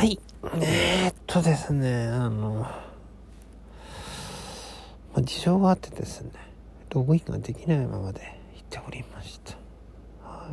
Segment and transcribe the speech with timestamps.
[0.00, 0.18] はい。
[0.62, 2.66] えー、っとですね、あの、
[5.14, 6.30] ま、事情があってですね、
[6.88, 8.20] ログインができないままで
[8.54, 9.58] 行っておりました。
[10.26, 10.48] は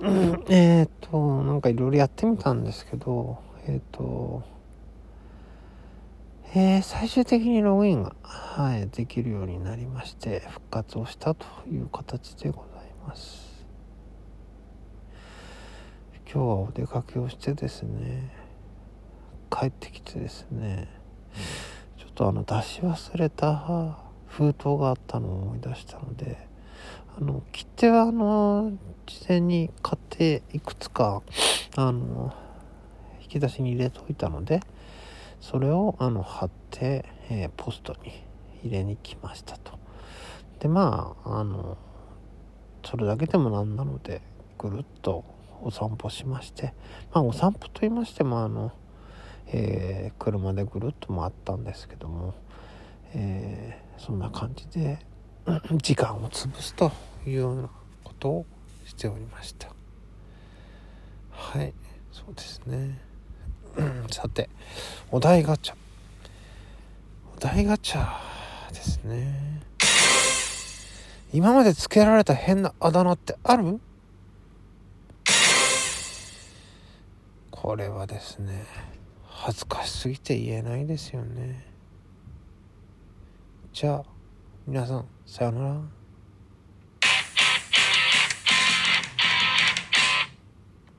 [0.00, 0.04] い。
[0.04, 4.42] うん、えー、っと、なんかいろいろやってみたんですけど、えー、っと、
[6.54, 13.51] えー、最終的にログインが、はい、できるようになりまして、復活をしたという形でございます。
[16.34, 18.32] 今日はお出かけをしてですね
[19.50, 20.88] 帰ってきてですね
[21.98, 26.38] ちょっとあの出し忘れた封筒があったのを思い出したので
[27.18, 28.72] あの切手はあの
[29.04, 31.20] 事前に買っていくつか
[31.76, 32.32] あの
[33.20, 34.60] 引き出しに入れといたので
[35.42, 38.24] それをあの貼って、えー、ポストに
[38.64, 39.78] 入れに来ましたと。
[40.60, 41.76] でまああの
[42.86, 44.22] それだけでもなんなので
[44.56, 45.26] ぐるっと
[45.62, 46.74] お散歩しまして、
[47.12, 48.72] まあお散歩と言いましてもあの、
[49.48, 52.34] えー、車でぐるっと回ったんですけども、
[53.14, 54.98] えー、そんな感じで
[55.82, 56.92] 時間を潰すと
[57.26, 57.68] いうような
[58.04, 58.46] ことを
[58.86, 59.68] しておりました。
[61.30, 61.72] はい
[62.12, 62.98] そうですね。
[64.10, 64.50] さて
[65.10, 65.74] お題ガチャ。
[67.36, 68.06] お題ガチャ
[68.72, 69.60] ですね。
[71.32, 73.80] 今まで付けられた変なあだ名ってある？
[77.62, 78.64] これはですね
[79.24, 81.64] 恥ずかしすぎて言えないですよね。
[83.72, 84.04] じゃあ
[84.66, 86.01] 皆さんさようなら。